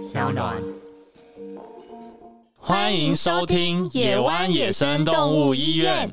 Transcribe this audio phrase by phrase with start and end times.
[0.00, 0.56] 小暖。
[2.56, 6.10] 欢迎收听野湾野生动物医院。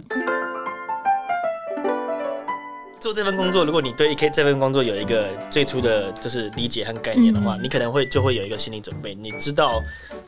[2.99, 9.81] 做这份工作，如果你对 EK 这份工作有一个最初的就是理解和概念的话，嗯你可能会就会有一个心理准备，你知道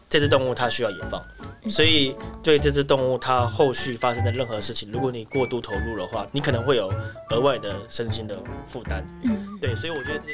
[0.08, 1.22] 这只动物它需要野放，
[1.70, 6.90] 所以对这只动物它后续发生的任何事情，如果你过度投入的话，你可能会有
[7.32, 9.06] 额外的身心的负担。
[9.24, 10.28] 嗯，对，所以我觉得这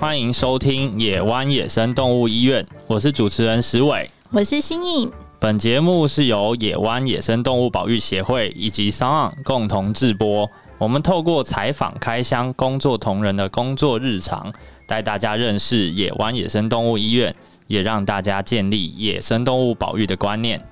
[0.00, 4.08] 欢迎收听野湾野生动物医院，我是主持人石伟。
[4.30, 10.48] 我是新颖，本节目是由野湾野生动物保育协会以及 s o n 共同制播。
[10.78, 14.52] 我们透过采访、开箱工作同仁的工作日常，
[14.86, 17.34] 带大家认识野湾野生动物医院，
[17.66, 20.64] 也让大家建立野生动物保育的观念。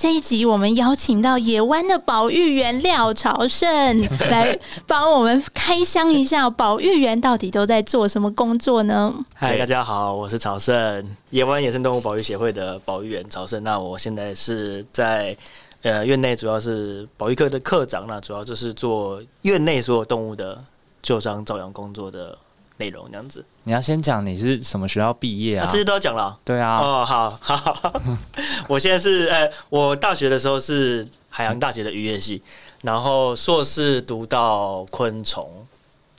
[0.00, 3.68] 这一集我们邀请到野湾的保育员廖朝胜
[4.30, 9.14] 来帮我们开箱一下，保育员到底都在做什么工作呢？
[9.34, 13.62] 嗨，大家好，我是朝胜，野湾野生动物保育协会的保育员朝胜。
[13.62, 15.36] 那我现在是在
[15.82, 20.64] 呃院内，主要是保育科的科长，那主要就是做院内所有动物的
[21.02, 22.38] 救伤照养工作的
[22.80, 23.44] 内容，这样子。
[23.64, 25.68] 你要先讲你是什么学校毕业啊，啊？
[25.70, 26.36] 这些都要讲了。
[26.44, 28.00] 对啊，哦，好好好，
[28.66, 32.42] 我现在是呃，我大学的时候是海洋大学的渔业系，
[32.82, 35.46] 然后硕士读到昆虫，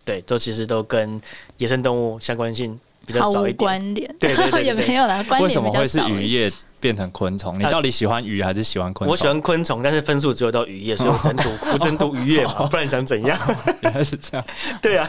[0.06, 1.20] 对，都其实都跟
[1.58, 3.58] 野生动物相关性比较少一点。
[3.58, 6.00] 关联，对对对对 也没有啦，关为什么会是。
[6.08, 7.60] 渔业变成昆虫？
[7.60, 9.12] 你啊到底喜欢鱼还是喜欢昆虫？
[9.12, 13.38] 我喜欢昆虫，但是分数只有到渔业，所以我只能读， 我只能读渔业嘛，不然想怎样？
[13.82, 14.46] 原来是这样。
[14.82, 15.08] 对啊，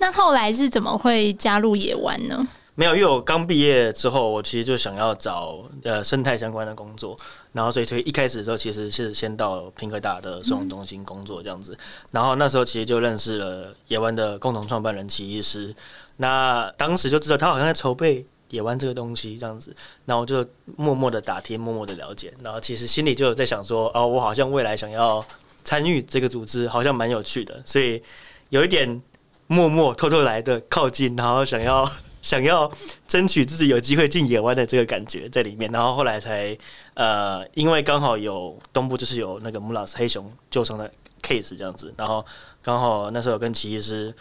[0.00, 2.44] 那后来是怎么会加入野湾呢？
[2.74, 7.14] 没有，因为我刚毕业之后，我其实就想要找呃生态相关的工作，
[7.52, 11.76] 然后所以所以一开始的时候其实是先到平科大的收容中心工作这样子，
[12.10, 15.74] 然后那时候其实就认识了野湾的共同创办人齐医师，
[16.16, 19.76] 那当时就知道他好像在筹备野湾这个东西这样子，
[20.06, 25.22] 然后就默默的打听，默默的了解，然后其实心里就有在想说，哦，我好像未来想要
[25.64, 28.02] 参与这个组织，好像蛮有趣的，所以
[28.48, 29.02] 有一点
[29.50, 31.84] 默默偷偷来的靠近，然后想要
[32.22, 32.70] 想要
[33.08, 36.56] 争取自己有机会进野湾的这个感觉在里面，然后后来才
[36.94, 40.88] 呃，因为刚好有东部就是有那个穆老师黑熊救伤的
[41.20, 42.24] case 这样子，然后
[42.62, 44.14] 刚好那时候跟齐医师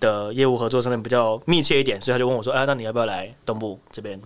[0.00, 4.18] 的业务合作上面比较密切一点，所以他就问我说：“哎、那你要不要来东部这边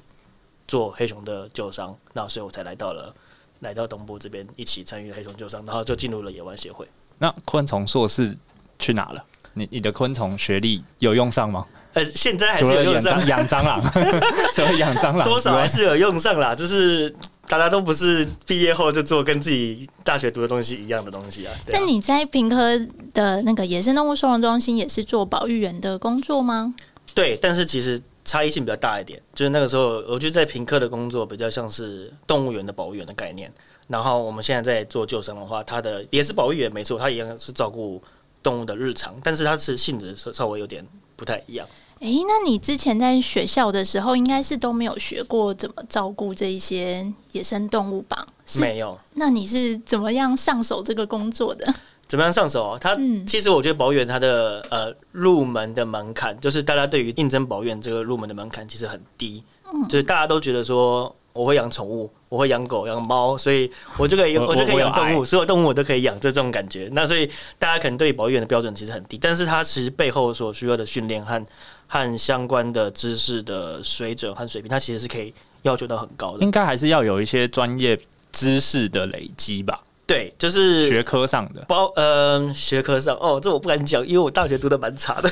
[0.69, 3.13] 做黑熊的救伤？”那所以我才来到了
[3.59, 6.87] 来到东部这边一起参与黑熊救伤，然后就进入了野湾协会。
[7.19, 8.37] 那昆虫硕士
[8.79, 9.25] 去哪了？
[9.55, 11.67] 你你的昆虫学历有用上吗？
[11.95, 13.81] 呃，现在还是有用上养蟑，螂，
[14.53, 17.09] 除了养蟑螂多，少还是有用上啦，就是
[17.47, 21.55] 大家都不是毕业后就做跟自己大学读的东西一样的东西啊。
[21.69, 22.77] 那你在平科
[23.13, 26.75] 的那个野生动物收容中心也是做保育员的工作吗？
[27.15, 33.53] 对，但是其实差异性比较大一点，就是那个时候我觉得在平科的工作比较像是动物园的保育员的概念，
[33.87, 38.03] 然后我们现在在做救生的话，它的也是保育员没错，它一样是照顾
[38.45, 41.67] 动物的日常，但是它是性质稍稍微有点不太一样。
[42.01, 48.27] 诶，那你之前在学校的时候，应该是都没有学过怎么照顾这一些野生动物吧？
[48.61, 51.75] 没有那你是怎么样上手这个工作的？
[52.07, 52.79] 怎么样上手、哦？
[52.79, 63.69] 它、嗯其实我觉得保育员它的呃入门的门槛，就是大家对于应征保育员这个入门的门槛其实很低，嗯就是大家都觉得说我会养宠物，我会养狗养猫，所以
[63.99, 66.89] 我就可以我我就可以养动物，所有动物我都可以养，这种感觉。
[66.93, 67.29] 那所以
[67.59, 71.45] 大家可能对于保育员的标准其实很低，但是它其实背后所需要的训练和
[71.89, 76.45] 和相关的知识的水准和水平，它其实是可以要求到很高的。
[76.45, 77.99] 应该还是要有一些专业
[78.31, 81.65] 知识的累积吧，对，就是学科上的。
[81.67, 85.31] 包呃学科上哦，这我不敢讲，因为我大学读的蛮差的。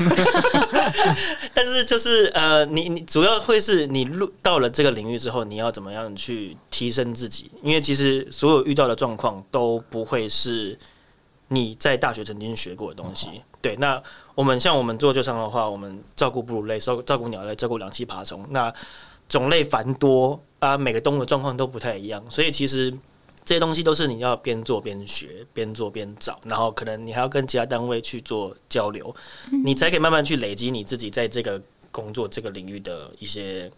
[1.52, 7.50] 但是就是呃，你你主要会是你入到了这个领域之后，你要怎么样去提升自己？
[7.62, 10.78] 因为其实所有遇到的状况都不会是
[11.48, 13.28] 你在大学曾经学过的东西。
[13.60, 14.02] 对，那
[14.34, 18.72] 我们像我们做救伤的话，我们照顾哺乳类、照照顾鸟类、照顾两栖爬虫，那
[19.28, 22.92] 种类繁多啊，每个动物的状况都不太一样，所以其实
[23.44, 29.14] 这些东西都是你要边做边学，边做边找，然后可能你还要跟其他单位去做交流，
[29.64, 31.60] 你才可以慢慢去累积你自己在这个
[31.90, 33.70] 工作这个领域的一些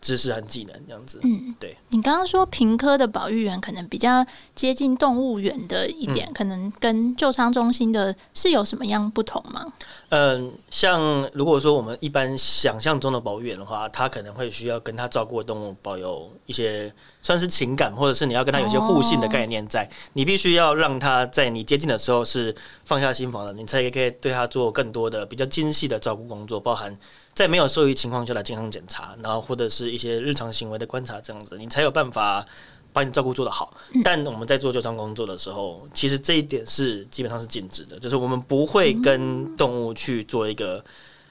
[0.00, 1.20] 知识和技能这样子。
[1.22, 1.76] 嗯，对。
[1.90, 4.24] 你刚刚说平科的保育员可能比较
[4.54, 9.66] 接近动物园的一点，可能跟救伤中心的是有什么样不同吗？
[10.10, 19.88] 嗯，像如果说我们一般想象中的保育员的话，他可能会需要跟他照顾的动物保有一些算是情感，或者是你要跟他有些互信的概念在。
[20.12, 22.54] 你必须要让他在你接近的时候是
[22.84, 26.96] 放下心防的，你才可以对他做更多的比较精细的照顾工作，包含
[27.38, 32.44] 在没有兽医情况下的健康检查，然后或者是一些日常行为的观察，这样子你才有办法。
[32.90, 40.82] 把你照顾做得好，但我们在做救伤工作的时候，其实这一点是基本上是禁止的，就是我们不会跟动物去做一个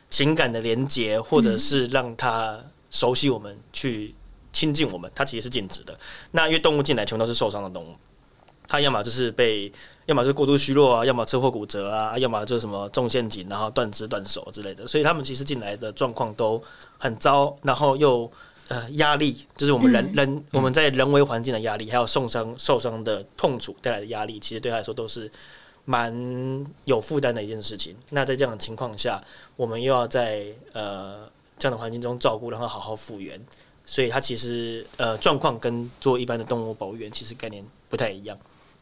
[0.10, 2.58] 情感的连接，或者是让它
[2.92, 4.14] 熟悉我们、去
[4.54, 5.98] 亲近我们，它其实是禁止的。
[6.32, 7.96] 那因为动物进来全都是受伤的动物，
[8.68, 9.72] 它要么就是被，
[10.06, 16.62] 要么就是过度虚弱啊，要么车祸骨折啊，要么就是什么中陷阱然后断肢断手之类的，所以他们其实进来的状况都
[16.98, 18.32] 很糟，然后又。
[18.70, 25.32] 呃，压力就是我们人人我们在人为环境的压力，还有受伤受伤的痛楚带来的压力，其实对他来说都是
[25.86, 26.14] 蛮
[26.84, 27.96] 有负担的一件事情。
[28.10, 29.24] 那在这样的情况下，
[29.56, 33.40] 我们又要在呃这样的环境中照顾，然后好好复原，
[33.86, 38.38] 所以他其实呃状况跟做一般的动物保育员其实概念不太一样。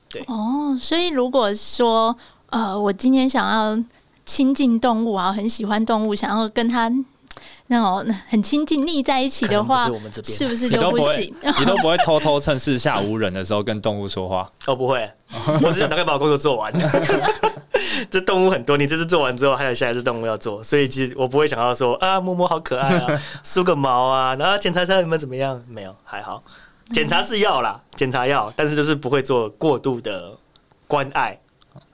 [0.10, 2.16] 对哦，所以如果说
[2.50, 3.84] 呃我今天想要
[4.26, 6.92] 亲近动物啊，很喜欢动物，想要跟它。
[7.68, 9.86] 那种很亲近腻在一起的话，
[10.24, 11.34] 是不是就不行？
[11.60, 14.48] 你都不会偷偷趁四下无人的时候跟动物说话？
[14.68, 15.12] 哦，不会，
[15.64, 16.72] 我只想大概把我工作做完。
[18.12, 25.60] 这动物很多，你这次做完之后，还有下一次动物要做，所以其实我不会想要说啊，摸摸好可爱啊，梳个毛啊，然后检查一下你们怎么样？
[25.68, 26.44] 没有，还好。
[26.92, 30.38] 检查是要啦，检查要，但是就是不会做过度的
[30.88, 31.40] 关爱。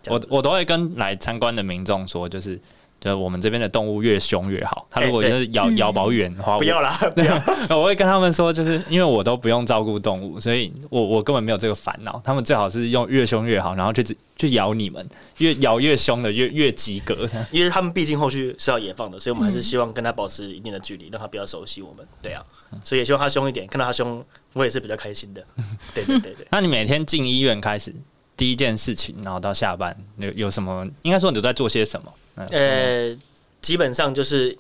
[0.08, 2.60] 我我都会跟来参观的民众说，就是。
[3.02, 4.88] 就我们这边的动物越凶越好。
[4.92, 7.36] 他如果就是咬咬保远的话，不要啦，不要。
[7.76, 12.22] 我会跟他们说，就是因为我都不用照顾动物，所以我我根本没有这个烦恼。
[12.24, 14.06] 他们最好是用越凶越好，然后去
[14.38, 15.10] 去咬你们，
[15.40, 17.28] 越咬越凶的越越及格。
[17.50, 22.06] 因为他们毕竟后续是要野放的，所以我们还是希望跟他保持一定的距离，让他比较熟悉我们。
[22.22, 22.46] 对啊，
[22.84, 25.44] 所以也希望他凶一点，看到他凶，我也是比较开心的。
[25.96, 26.46] 对对对对。
[26.52, 27.92] 那你每天进医院开始
[28.38, 30.88] 第一件事情，然后到下班有有什么？
[31.02, 32.14] 应该说你都在做些什么？
[32.36, 33.18] 呃。
[33.62, 34.58] 基本上就是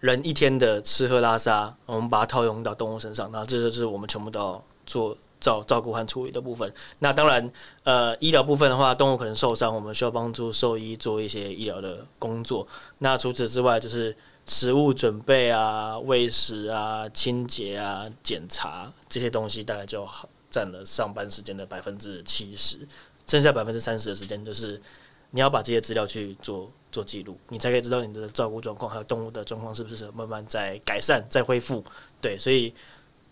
[0.00, 6.70] 人一天的吃喝拉撒，我们把它套用到动物身上，那这就是我们全部都要做照照顾和处理的部分。
[6.98, 7.50] 那当然，
[7.82, 12.68] 呃，医疗部分的话，动物可能受伤，我们需要帮助兽医做一些医疗的工作。
[12.98, 14.14] 那除此之外，就是
[14.46, 20.06] 食物准备啊、喂食啊、清洁啊、检查这些东西，大概就
[20.50, 22.76] 占了上班时间的百分之七十，
[23.26, 24.78] 剩下百分之三十的时间就是
[25.32, 26.70] 你要把这些资料去做。
[26.92, 31.82] 做记录，你才可以知道你的照顾状况，还有动物的状况是不是慢慢在改善、在恢复。
[32.20, 32.70] 对，所以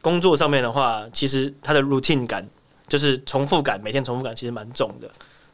[0.01, 2.49] 工作上面的话，其实它的 routine 感
[2.89, 5.11] 就是重复感，每天重复感其实蛮重的。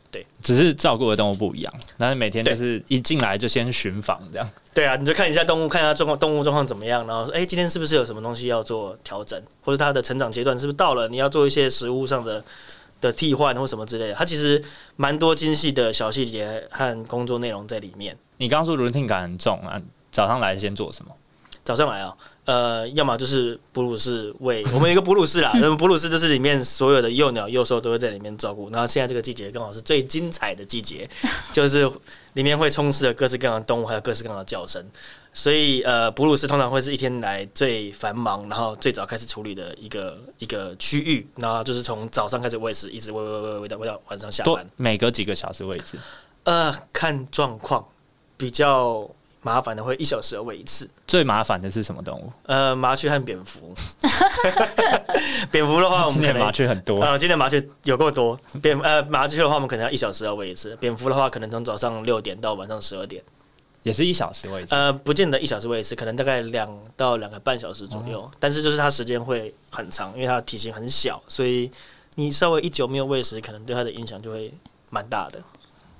[0.08, 4.49] 对，只是照顾的动物不一样，但是每天就是一进来就先巡访这样。
[4.72, 12.44] 对啊，你就看一下动物，看一下状况，动物状况怎么样，然后说，哎，今天是不是有什么东西要做调整，或者它的成长阶段是不是到了，你要做一些食物上的。
[13.06, 14.62] 的替换或什么之类的，它其实
[14.96, 18.16] 蛮多精细的小细节和工作内容在里面。
[18.36, 19.80] 你刚刚说 routine 感很重啊，
[20.10, 21.12] 早上来先做什么？
[21.64, 22.14] 早上来啊，
[22.44, 28.70] 呃，要么就是哺乳室喂，我们有一个哺乳室啦， 那么哺乳室就是里面所有的幼鸟、幼兽都会在里面照顾。
[28.70, 31.10] 然后现在这个季节刚好是最精彩的季节，
[31.52, 31.90] 就是
[32.36, 34.84] 里面会充斥着各式各样的动物，还有各式各样的叫声。
[35.32, 41.26] 所以，呃，哺乳室通常会是一天来最繁忙，然后最早开始处理的一个一个区域。
[41.36, 44.68] 然后就是从早上开始喂食，一直喂喂喂喂到喂到晚上下班。
[44.76, 45.96] 每隔几个小时喂一次？
[46.44, 47.86] 呃，看状况，
[48.36, 49.08] 比较
[49.46, 50.90] 麻烦的会一小时喂一次。
[51.06, 52.32] 最麻烦的是什么动物？
[52.46, 53.73] 呃，麻雀和蝙蝠。
[55.52, 57.00] 蝙蝠的话，我们今天麻雀很多。
[57.00, 58.37] 呃，今天麻雀有够多。
[58.61, 60.75] 蝙呃麻雀的话，我们可能要一小时要喂一次。
[60.80, 63.23] 蝙蝠的话，可能从早上六点到晚上十二点。
[63.85, 68.28] 也是一小时喂一次，呃，不见得一小时喂一次，可能大概两到两个半小时左右。
[68.40, 71.70] 但是就是它时间会很长，因为它的体型很小，所以
[72.16, 74.52] 你稍微一久没有喂食，可能对它的影响就会
[74.90, 75.40] 蛮大的。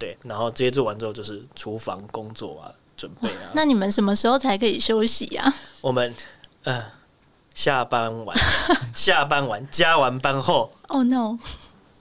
[0.01, 3.51] 对，然后这些做完之后就是厨房工作啊，准备啊。
[3.53, 5.55] 那你们什么时候才可以休息呀？
[5.81, 6.15] 我们
[6.65, 6.85] 呃，
[7.55, 8.37] 下班晚，
[8.95, 10.73] 下班晚加完班后。
[10.89, 11.39] Oh no！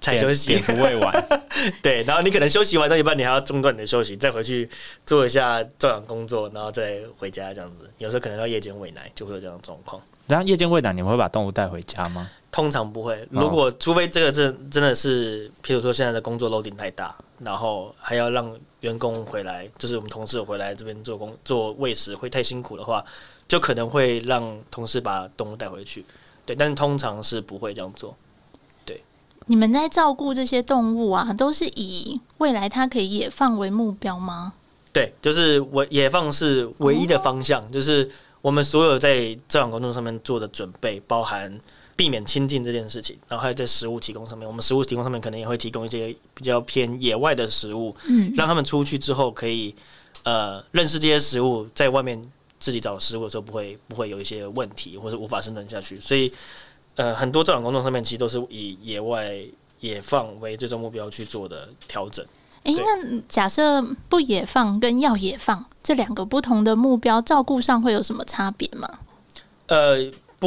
[0.01, 1.27] 才休息，蝙蝠喂完，
[1.81, 4.69] 对，然后你可能休息完到一半，你还要中断你的休息，再回去
[5.03, 7.89] 做一下照养工作，然后再回家这样子。
[7.97, 9.99] 有时候可能要夜间喂奶，就会有这样状况。
[10.27, 12.29] 然后夜间喂奶，你们会把动物带回家吗？
[12.51, 23.03] 通常不会，如果除非这个真真的是，譬如说现在的工作 loading 太大，然后还要让员工回来，就是我们同事回来这边做工做喂食会太辛苦的话。
[23.47, 26.03] 就可能会让同事把动物带回去。
[26.47, 28.17] 对，但是通常是不会这样做。
[28.83, 29.03] 对，
[29.45, 34.53] 你们在照顾这些动物啊，都是以未来它可以野放为目标吗？
[34.91, 38.09] 对，就是我野放是唯一的方向，就是
[38.41, 41.59] 我们所有在这养工作上面做的准备，包含
[41.95, 49.75] 避免亲近这件事情，然后还有在食物提供上面，我们食物提供上面可能也会提供一些比较偏野外的食物，嗯，让他们出去之后可以
[50.23, 52.21] 呃认识这些食物，在外面。
[52.57, 56.31] 自己找食物的时候不会不会有一些问题，或者无法生存下去，所以
[56.95, 59.37] 呃很多这种工作上面其实都是以野外
[59.81, 62.25] 野放为最终目标去做的调整。
[62.63, 68.89] 哎，那假设不野放跟要野放这两个不同的目标，照顾上会有什么差别吗？
[69.67, 69.97] 呃，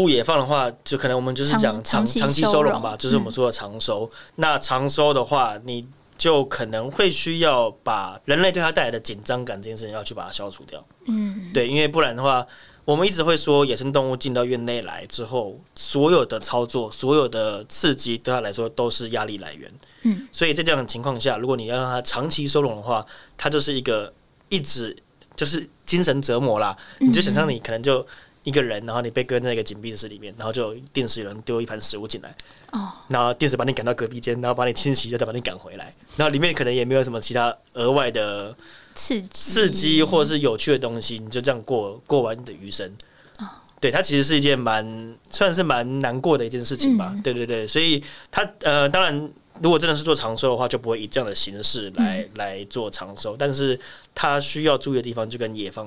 [0.02, 4.10] 不野放的话，就可能我们就是讲长长期收容吧，就是我们说的长收。
[4.36, 5.86] 那长收的话，你。
[6.18, 10.84] 就可能会需要把人类对它带来的紧张感这件事情要去把它消除掉。
[11.06, 12.44] 嗯，对，因为不然的话，
[12.84, 19.72] 我们一直会说野生动物进到院内来之后，所有的操作、所有的刺激对它来说都是压力来源。
[20.02, 24.12] 嗯，所以在这样的情况下，如果你要让它长期收容的话，它就是一个
[24.48, 24.96] 一直
[25.36, 26.76] 就是精神折磨啦。
[26.98, 28.04] 你就想象你可能就。
[28.44, 32.34] 一个人，然后你被搁在一个紧闭室里面，然后就定时有人丢一盘食物进来，
[32.72, 38.56] 哦，然后定时把你赶到隔壁间，然后把你清洗，再把你赶回来，然后里面可能也没有什么其他额外的
[38.94, 40.02] 刺激、刺激。
[40.02, 42.90] 或者是有趣的东西，你就这样过过完你的余生。
[43.80, 47.14] 对，它其实是一件蛮算是蛮难过的一件事情吧。
[47.22, 49.30] 对对对，所以它呃，当然
[49.62, 53.78] 如果真的是做长寿的话，就不会以这样的形式来来做长寿，但是
[54.14, 55.86] 它需要注意的地方就跟野放。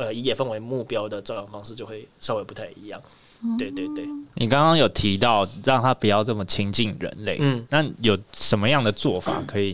[0.00, 2.98] 呃，以野放为目标的照养方式就会稍微不太一样。
[3.58, 9.70] 对对对，你刚刚有提到让他不要这么亲近人类，嗯，那有什么样的做法可以？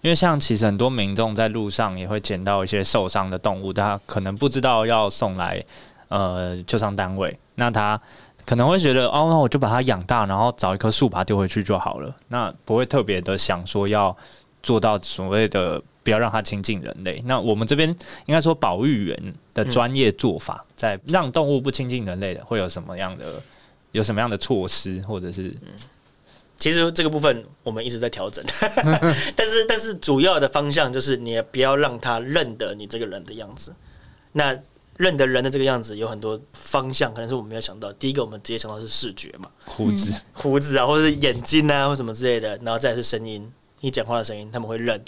[0.00, 5.64] 因为像其实很多民众在路上也会捡到一些受伤的动物，他可能不知道要送来
[6.08, 8.00] 呃救伤单位，那他
[8.46, 14.16] 可能会觉得哦，那我就把它养大，然后找一棵树把它丢回去就好了，那不会特别的想说要
[14.62, 15.82] 做到所谓的。
[16.04, 17.20] 不要让它亲近人类。
[17.26, 17.88] 那我们这边
[18.26, 23.42] 应该说，保育员的专业做法，在让动物不亲近人类的，会有什么样的
[23.90, 25.52] 有什么样的措施，或者是？
[26.56, 28.44] 其实这个部分我们一直在调整，
[29.34, 33.74] 但是但是主要的方向就是，你不要让他认得你这个人的样子。
[34.32, 34.56] 那
[34.96, 37.92] 认得人的这个样子有很多方向，可能是我们没有想到。
[37.94, 42.56] 第一个，我们直接想到是视觉嘛，胡子、胡子啊，或者是眼睛啊，或什么之类的。
[42.58, 45.04] 然后再是声音，你讲话的声音，他们会认。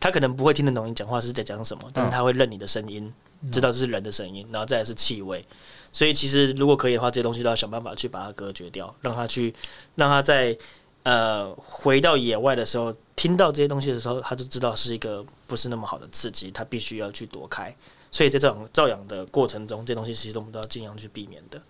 [0.00, 3.12] 他可能不会听得懂你讲话是在讲什么，但是他会认你的声音，
[3.50, 5.44] 知道这是人的声音，然后再来是气味。
[5.92, 9.54] 所以其实如果可以的话，这些东西都要想办法去把它隔绝掉，让他去，
[9.96, 10.56] 让他在
[11.02, 17.74] 呃回到野外的时候，听到这些东西的时候，他就知道是一个不是那么好的刺激，他必须要去躲开。
[18.10, 21.60] 所以在这种照养的过程中，这些东西其实我们都要尽量去避免的。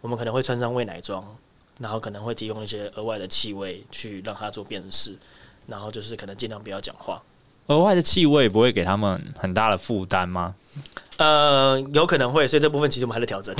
[0.00, 1.24] 我们可能会穿上喂奶装，
[1.78, 5.16] 然后可能会提供一些额外的气味去让它做辨识，
[5.66, 7.22] 然后就是可能尽量不要讲话。
[7.70, 10.54] 额外的气味不会给他们很大的负担吗？
[11.18, 13.54] 呃，有可能会，所以这部分其实我们还在调整。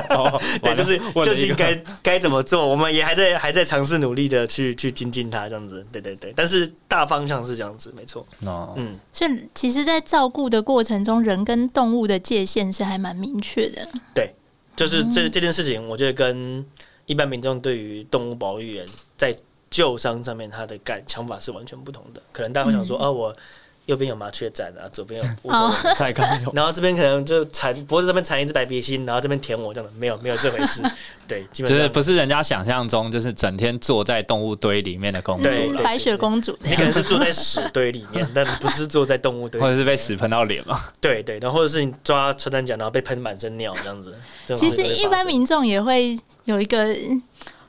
[0.60, 5.86] 对，就是究竟该该怎么做，我们也还在还在尝试努力的去去精进它，这样子。
[5.90, 8.26] 对对对，但是大方向是这样子，没错。
[8.44, 13.88] 哦，嗯，所以其实，在照顾的过程中，人跟动物的界限是还蛮明确的。
[14.12, 14.34] 对，
[14.74, 16.66] 就是这这件事情，我觉得跟
[17.06, 18.84] 一般民众对于动物保育员
[19.16, 19.34] 在。
[19.76, 22.22] 旧伤上面，他的感想法是完全不同的。
[22.32, 23.36] 可能大家会想说：“哦，我
[23.84, 30.82] 右边有麻雀展啊，左边有乌头在看，然后这边可能就缠脖子这边缠一只白鼻心，然后这边舔我这样的，没有没有这回事。
[31.28, 35.48] 对，基本就是不是人家想象中，就是整天坐在动物堆里面的公主，
[35.82, 36.56] 白雪公主。
[36.62, 40.80] 你可能是坐在屎堆里面， 但不是坐在动物堆，或者是被屎喷到脸嘛？
[41.02, 44.16] 对对，然后或者是你抓穿山甲，然后被喷满身尿这样子。
[44.56, 46.96] 其实一般民众也会有一个。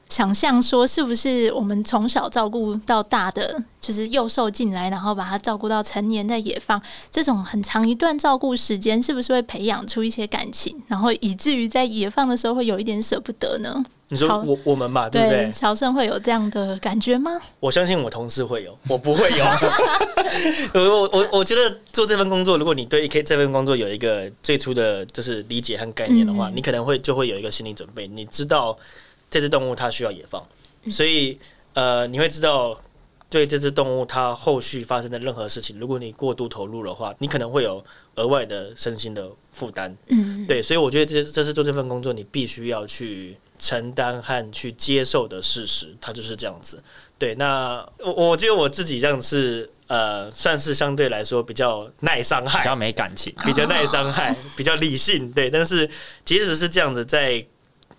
[0.10, 13.84] 想象说，是不是我们从小照顾到大的，就是幼兽进来，然后把它照顾到成年在野放，这种很长一段照顾时间，是不是会培养出一些感情，然后以至于在野放的时候会有一点舍不得呢？
[14.10, 15.52] 你说我我们嘛，对不对？
[15.52, 17.32] 乔生会有这样的感觉吗？
[17.60, 19.46] 我相信我同事会有，我不会有。
[20.74, 28.78] 我我我觉得做这份工作，如果你对 K 这份工作有一个最初的就是理解和概念的话，你可能会就会有一个心理准备，你知道。
[29.30, 30.46] 这只动物它需要野放，
[30.90, 31.38] 所以
[31.74, 32.80] 呃，你会知道
[33.30, 37.84] 对这只动物它后续发生的任何事情，如果你过度投入的话，你可能会有
[38.16, 39.96] 额外的身心的负担。
[40.08, 46.82] 嗯，对，所以我觉得这这是做这份工作你必须要去承担和去接受的事实，它就是这样子。
[47.20, 55.32] 对，那我我觉得我自己这样是呃，算是相对来说比较耐伤害，比较没感情，比较耐伤害，比较理性。
[55.32, 55.90] 对，但是
[56.24, 57.46] 即使是这样子，在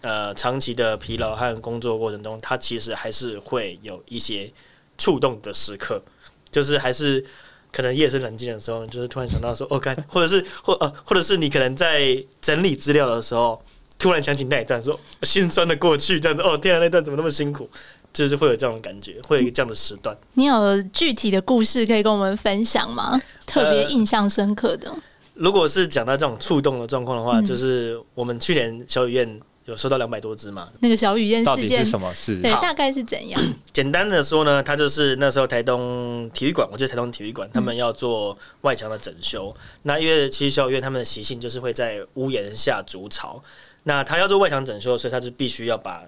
[0.01, 4.53] 呃长期的疲劳和工作过程中，他其实还是会有一些
[4.97, 6.03] 触动的时刻，
[6.51, 7.25] 就是还是
[7.73, 13.63] 可能夜深人静的时候，就是突然想到说，哦，看，或者是或呃，或者是你可能在整理资料的时候，
[13.99, 17.69] 突然想起那一段，说心酸的过去，这样子，哦，天啊，那段怎么那么辛苦？
[18.11, 20.17] 就是会有这种感觉，会有一个这样的时段。
[20.33, 23.21] 你有具体的故事可以跟我们分享吗？
[23.47, 24.93] 特别印象深刻的。
[25.35, 30.69] 如果是讲到这种触动的状况的话，就是我们去年小雨燕有收到两百多只嘛。
[30.81, 32.41] 那个小雨燕事件是什么事？
[32.43, 33.41] 对，大概是怎样？
[33.73, 39.55] 简单的说呢，它就是那时候台东体育馆，我记得台东体育馆他们要做外墙的整修。
[39.83, 43.43] 那因为其实小雨燕他们的习性就是会在屋檐下筑巢，
[43.85, 46.05] 那他要做外墙整修，所以他就必须要把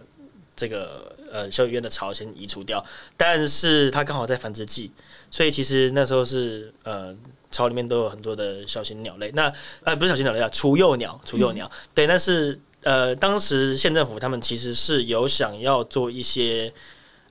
[0.57, 1.17] 这个。
[1.33, 2.85] 呃，小雨燕的巢先移除掉，
[3.17, 4.90] 但是它刚好在繁殖季，
[5.31, 7.14] 所以其实那时候是呃
[7.52, 9.31] 巢里面都有很多的小型鸟类。
[9.33, 9.52] 那
[9.85, 11.71] 呃不是小型鸟类啊，雏幼鸟，雏幼鸟。
[11.95, 16.73] 对，但是呃当时县政府他们其实是有想要做一些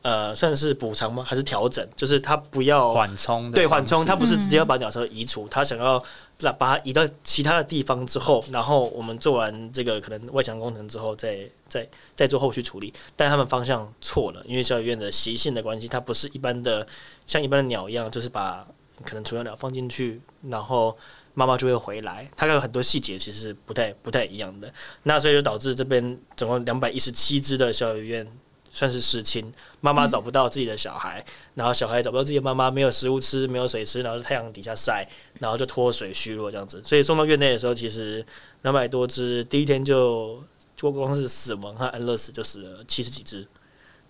[0.02, 1.24] 呃算是补偿吗？
[1.28, 1.88] 还是调整？
[1.96, 6.04] 就是他不要缓冲，对缓冲，他不是直接要把鸟巢移除，他想要。
[6.42, 11.38] 那把它移到其他的地方之后，然后我们做完这个可能外墙工程之后，再
[11.68, 12.94] 再再做后续处理。
[13.18, 16.88] 但他们方向错了，因为小雨院的习性的关系，它不是一般的
[17.28, 18.66] 像一般的鸟一样，就是把
[19.04, 20.98] 可能雏鸟鸟放进去，然后
[21.34, 22.30] 妈妈就会回来。
[22.36, 24.74] 它有很多细节其实不太不太一样的。
[25.04, 28.28] 那所以就导致这边总共两百一十七只的小鱼院。
[28.72, 35.10] 算是失亲，妈妈找不到自己的小孩，然后小孩找不到自己的妈妈，没有食物吃，没有水吃，然后太阳底下晒，
[35.40, 36.80] 然后就脱水虚弱这样子。
[36.86, 38.24] 所以送到院内的时候，其实
[38.62, 40.42] 两百多只，第一天就
[40.78, 43.46] 就光是死亡和安乐死就死了七十几只，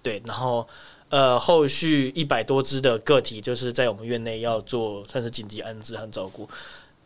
[0.03, 0.67] 对，然后
[1.07, 6.47] 呃后续一百多只的个体就是在我们院内要做算是紧急安置和照顾。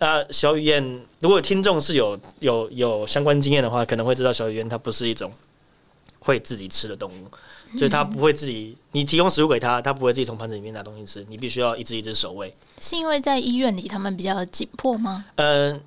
[0.03, 5.31] 那小雨燕，如果听众是有有有相关经验的话，可能会知道小雨燕它不是一种。
[6.25, 7.27] 会自己吃的动物，
[7.74, 12.55] 就是它不会自己，你提供食物给它，它不会自己从盘子里面拿东西吃，你必须要一只一只守卫。
[12.79, 15.25] 是因为在医院里他们比较紧迫吗？
[15.36, 15.81] 嗯，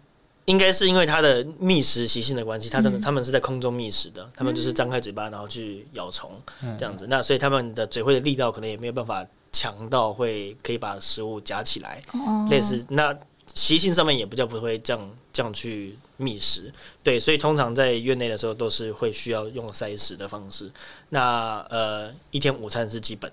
[0.45, 6.31] 应该是因为它的觅食习性的关系，它真的它们是在空中觅食的，它们就是张开嘴巴然后去咬虫
[6.79, 12.03] 这样子，那所以它们的嘴会的力道可能也没有办法强到会可以把食物夹起来，
[12.51, 13.17] 类似那。
[13.57, 16.73] 习性上面也不叫不会这样这样去觅食，
[17.03, 20.71] 对，所以通常在院内的时候都是会需要用塞食的方式。
[21.09, 23.33] 那呃，一天午餐是基本，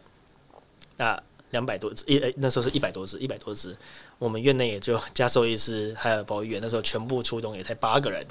[0.95, 3.75] 那两百多只一那时候是一百多只，一百多只，
[4.17, 8.25] 我们院内也就加兽医师还有保育员，那时候全部出动也才八个人，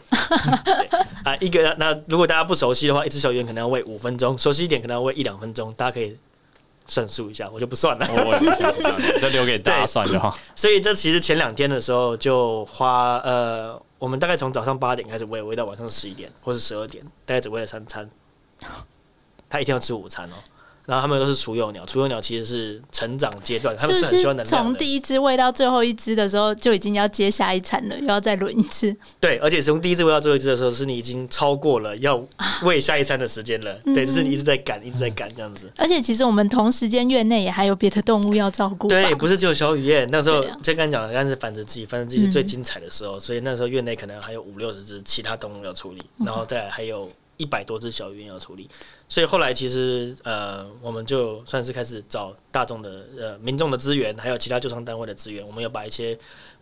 [1.24, 6.16] 啊，一个那如果大家不熟悉的话，一只小圆可能要喂五分钟，熟悉一点可能要喂一两分钟，大家可以。
[6.92, 8.06] 算数一下，我就不算了，
[9.18, 10.36] 就留给大家算就好。
[10.54, 18.10] 所以这其实前两天的时候就花呃，我们大概从早上八点开始喂，喂到晚上十一点或是十二点，大概只喂了三餐。
[19.48, 20.34] 他一天要吃午餐哦。
[20.92, 28.94] 然后他们都是雏幼鸟，雏幼鸟其实是成长阶段，他们是很喜欢能量从第一只喂到最后一只的时候，就已经要接下一餐了，又要再轮一次。
[29.18, 32.22] 对，而且从第一只喂到最后一只的时候，是你已经超过了要
[32.64, 33.74] 喂下一餐的时间了。
[33.86, 35.72] 对，就是你一直在赶，一直在赶这样子。
[35.78, 38.86] 而且其实我们同时间院内也还有别的动物要照顾。
[38.88, 40.06] 对，不是只有小雨燕。
[40.12, 47.10] 那时候就刚讲了，但是繁殖季，繁殖季是最精彩的时候，所以那时候院内可能还有五六十只其他动物要处理，然后再还有。
[47.38, 48.68] 一百多只小鱼要处理，
[49.08, 56.16] 所以后来其实呃，我们就算是开始找大众的呃民众的资源，还有其他救伤单位的资源，我们要把一些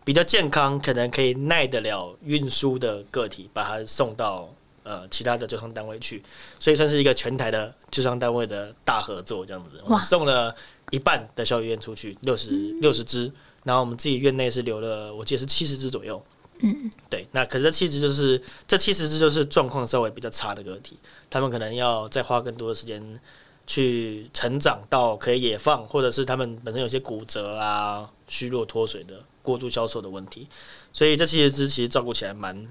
[0.04, 4.48] 比较健康、可能可以耐得了运输的个体，把它送到
[4.85, 6.22] 呃其他的救伤单位去，
[6.59, 9.80] 所以算是一个全台的救伤单位的大合作这样子。
[9.85, 10.54] 我们送了
[10.90, 13.30] 一半的小鱼院出去，六十六十只，
[13.64, 16.22] 然后我们自己院内是留了，我记得是七十只左右。
[16.62, 23.20] 嗯，对，那可是这七十就是这七十只就是状况稍微比较差的个体，他们可能要再花更多的时间
[23.66, 30.49] 去成长到可以野放，或者是他们本身有些骨折啊、虚弱脱水的过度消瘦的问题，
[30.92, 32.68] 所以这七十只其实照顾起来蛮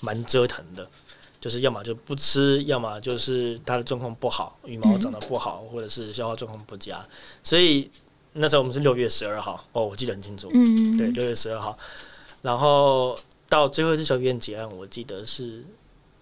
[0.00, 0.88] 蛮折腾的，
[1.40, 7.04] 就是要么就不吃，要么就是它的状况不好，羽毛长得不好，或者是消化状况不佳，
[7.42, 7.90] 所以
[8.34, 11.76] 那时候我们是六月十二号哦，我记得很清楚，嗯，对，六月十二号。
[12.42, 13.18] 然后
[13.48, 15.64] 到最后一次小鱼燕结案，我记得是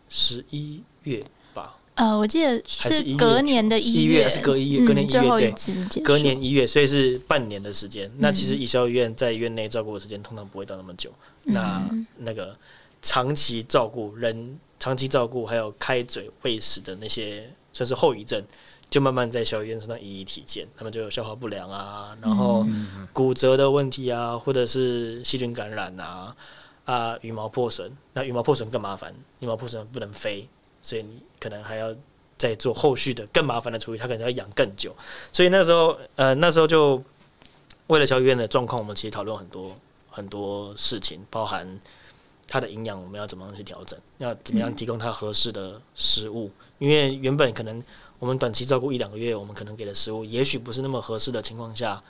[0.08, 1.22] 十一月
[1.52, 1.76] 吧。
[1.94, 5.54] 呃，我记得是隔年的一月，是隔一月，隔年一月
[5.90, 8.10] 对，隔年一月，所以是半年的时间。
[8.18, 11.12] 那其实以小医院在院内照顾的时间通常不会到那么久。
[11.44, 12.56] 那那个
[13.00, 18.42] 长期照顾人，长期照顾还有开嘴喂食的那些，算是后遗症。
[18.94, 22.64] 就慢慢在小鱼院身上一一体现，他们就有消化不良啊，然后
[23.12, 26.36] 骨折的问题啊，或者是细菌感染啊，
[26.84, 30.48] 啊羽毛破损，那羽毛破损更麻烦，羽毛破损不能飞，
[30.80, 31.92] 所以你可能还要
[32.38, 34.94] 再做后续的更麻烦的处理，它可能要养更久，
[35.32, 37.02] 所以那时候呃那时候就
[37.88, 39.76] 为了小医院的状况，我们其实讨论很多
[40.08, 41.80] 很多事情，包含。
[42.46, 43.98] 它的营养我们要怎么样去调整？
[44.18, 46.50] 要怎么样提供它合适的食物？
[46.78, 47.82] 因为原本可能
[48.18, 52.02] 我们短期照顾一两个月，我们可能给的食物也许不是那么合适的情况下，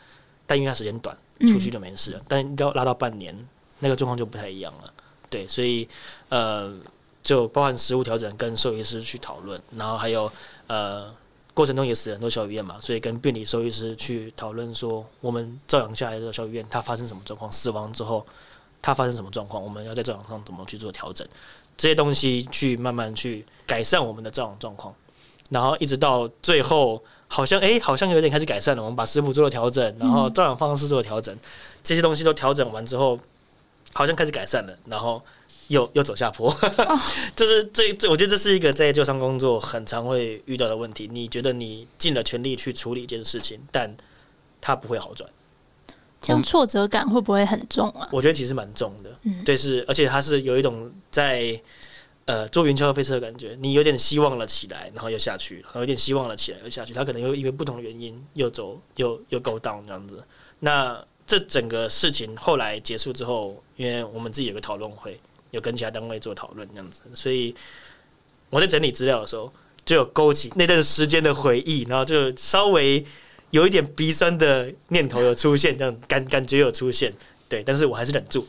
[0.47, 2.21] 但因为它时间短，出去就没事了。
[2.29, 3.37] 但要拉到半年，
[3.81, 4.93] 那个状况就不太一样了。
[5.29, 5.89] 对，所以
[6.29, 6.75] 呃，
[7.23, 10.31] 就包含食物调整跟兽医师去讨论，然后还有
[10.67, 11.13] 呃
[11.53, 18.27] 过程中也死了很多小鱼院嘛，所以跟病理兽医师去讨论说，我们照养下来的小鱼院它发生什么状况，死亡之后。
[18.87, 19.65] 它发生什么状况？
[19.65, 21.27] 我们要在照养上怎么去做调整？
[21.75, 24.95] 这些东西去慢慢去改善我们的照养状况，
[25.51, 28.83] 然后一直到最后，好像哎，好像有点开始改善了。
[28.83, 31.37] 我们把食谱做了调整，然后照养方式做了调整，
[31.83, 33.19] 这些东西都调整完之后，
[33.93, 35.23] 好像开始改善了，然后
[35.69, 36.55] 又又走下坡。
[37.37, 41.09] 就是这这，我觉得这是一个在救伤工作很常会遇到的问题。
[41.11, 43.95] 你觉得你尽了全力去处理一件事情，但
[44.61, 45.29] 它不会好转。
[46.21, 48.09] 这样挫折感会不会很重啊？
[48.11, 51.61] 我觉得其实蛮重的，嗯，对，是，而且它是有一种在
[52.27, 60.23] 呃坐云霄飞车的感觉，你有点希望了起来，然后又下去，然后有点希望了起来又下去，它可能又因为不同的原因又走又又 go down 这样子。
[60.61, 67.55] 那这整个事情后来结束之后，因为我们自己有个讨论会，有跟其他单位做讨论这样子，所以
[68.51, 69.53] 我在整理资料的时候
[69.85, 73.05] 就有勾起那段时间的回忆，然后就稍微。
[73.51, 77.15] 有一点鼻酸的念头有出现，这样感感觉有出现，
[77.49, 78.45] 对，但是我还是忍住。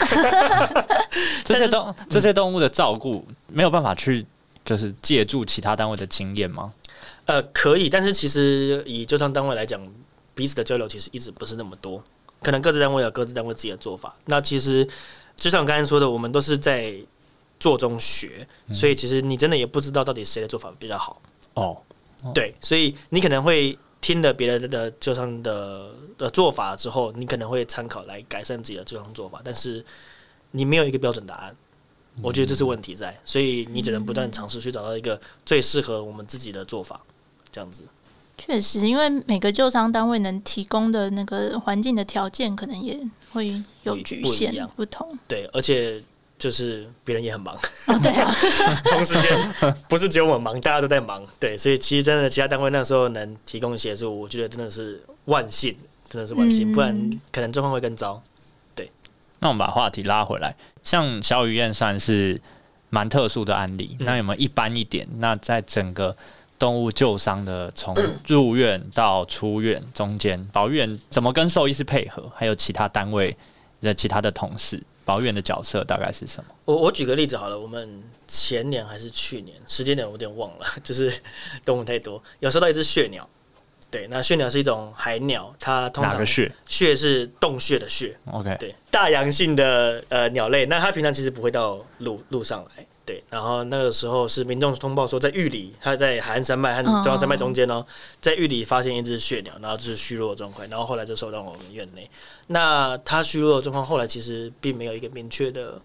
[1.44, 4.26] 这些动这些动物的照顾没有办法去，
[4.64, 6.72] 就是借助其他单位的经验吗？
[7.26, 9.80] 呃，可以，但是其实以救伤单位来讲，
[10.34, 12.02] 彼此的交流其实一直不是那么多，
[12.42, 14.14] 可能各自单位有各自单位自己的做法。
[14.26, 14.88] 那其实
[15.36, 16.94] 就像我刚才说的，我们都是在
[17.58, 21.20] 做中学，所以其实你真的也不知道到底谁的做法比较好。
[21.54, 21.76] 哦，
[22.34, 23.78] 对，所以你可能会。
[24.00, 29.84] 听了别人的救伤的的做法之后，你可能会参考来改善自己的救伤做法，但是
[30.52, 31.56] 你没有一个标准答案，
[32.22, 37.00] 我觉得这是问题在，所以你只能不断尝试去找到一个最适合我们自己的做法，
[37.52, 37.84] 这样子。
[38.38, 42.98] 确实，因为每个救伤单位能提供的那个环境的条件，可能也
[43.32, 45.18] 会有局限不同。
[45.28, 46.02] 对，而且。
[46.40, 47.54] 就是别人也很忙，
[48.02, 48.34] 对啊，
[48.88, 49.54] 同时间
[49.90, 55.76] 不是只有我忙，大家都在忙，对，所以其实真的其他单位那时候能提供协助，我觉得真的是万幸，
[56.08, 58.22] 真的是万幸，不然可能状况会更糟。
[58.74, 58.90] 对，
[59.40, 62.40] 那我们把话题拉回来，像小雨燕算是
[62.88, 65.06] 蛮特殊的案例，那有没有一般一点？
[65.18, 66.16] 那在整个
[66.58, 67.94] 动物救伤的从
[68.26, 72.32] 入院到出院中间，保育员怎么跟兽医师配合？
[72.34, 73.36] 还有其他单位
[73.82, 74.82] 的其他的同事？
[75.10, 76.54] 保远的角色大概是什么？
[76.64, 81.12] 我我举个例子好了，我们前年还是去年，时间点我有点忘了， 就是
[81.64, 83.28] 动物太多，有收到一只血鸟。
[83.90, 88.16] 对，那血鸟是一种海鸟，它通常血血是洞穴的穴。
[88.26, 92.86] OK，对，大洋性的呃鸟类，那它平常其实不会到陆路上来。
[93.10, 97.84] 对，然后那个时候是民众通报说，在玉里，他在海岸山脉和中央山脉中间哦，
[98.20, 102.08] 在玉里发现一只血鸟，然后就是虚弱的状况，然后后来就收到我们院内。
[102.46, 105.82] 那他虚弱的状况后来其实并没有一个明确的、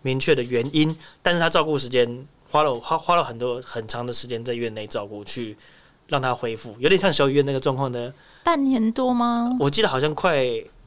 [0.00, 5.54] 明确的原因，但是他照顾时间花了花花了很多很长的时间在院内照顾，去
[6.06, 8.10] 让他恢复，有点像小雨院那个状况的
[8.44, 9.54] 半年多吗？
[9.60, 10.42] 我记得好像快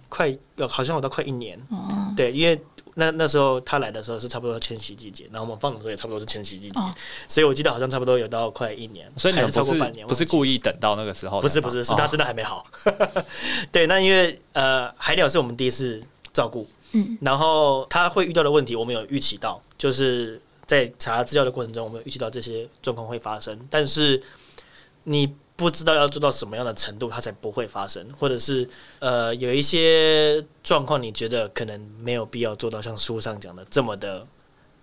[0.09, 2.59] 快要好像有到快一年，嗯对，因为。
[2.95, 6.79] 那那时候他来的时候是差不多迁徙季节，然后我们放的时候也差不多是迁徙季节，
[7.27, 12.65] 所以我记得好像差不多有到快一年，所以你是超过半年，不是故意等到那个时候，不是不是，是他真的还没好。
[13.71, 16.01] 对，那因为呃海鸟是我们第一次
[16.33, 24.23] 照顾，嗯，然后他会遇到的问题，我们有预期到，就是在查资料的过程中，我们预期到这些状况会发生，但是
[25.03, 25.35] 你。
[25.57, 28.67] 不知道要做到什么样的程度，它才不会发生，或者是
[28.99, 34.27] 呃有一些状况，你觉得可能没有必要做到像书上讲的这么的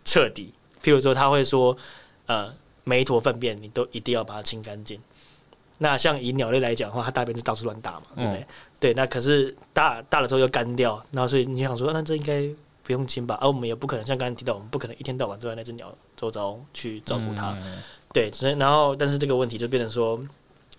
[0.02, 0.50] 彻底。
[0.82, 1.76] 譬如说，他会说，
[2.24, 2.50] 呃，
[2.84, 4.98] 每一坨粪便你都一定要把它清干净。
[5.76, 8.46] 那像以鸟类来讲的话，它大便就到处乱打嘛，对不对？
[8.80, 12.48] 对，那可是大大了之后又干掉，然后所以你想说，那这应该
[12.82, 13.36] 不用清吧？
[13.42, 17.54] 而我们也不可能像刚才提到，我们不可能一天到晚坐在那只鸟周遭去照顾它。
[18.14, 20.18] 对，所以然后但是这个问题就变成说。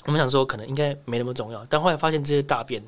[0.05, 2.83] 我们想说，可能应该没那么重要，但后来发现这些大便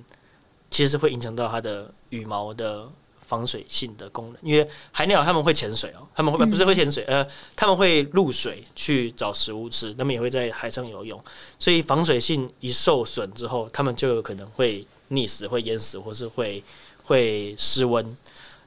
[0.69, 2.87] 其实是会影响到它的羽毛的
[3.21, 7.25] 防水性的功能，因为海鸟它们会潜水哦，它们会不是会潜水，呃，
[7.55, 11.19] 它们会入水去找食物吃，他们也会在海上游泳，
[11.57, 16.63] 所以防水性一受损之后，它们就有可能会溺死、会淹死，或是会
[17.03, 18.15] 会失温。